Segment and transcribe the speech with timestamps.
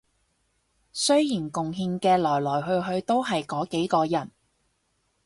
[0.93, 4.31] 雖然貢獻嘅來來去去都係嗰幾個人